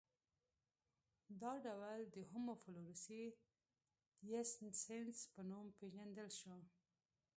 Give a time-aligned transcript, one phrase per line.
[1.41, 3.23] دا ډول د هومو فلورسي
[4.31, 6.55] ینسیس په نوم پېژندل شو.